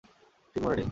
[0.55, 0.87] ঠিক মনে নেই।